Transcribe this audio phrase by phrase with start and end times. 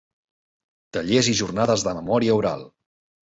[0.97, 2.65] Tallers i Jornades de Memòria Oral.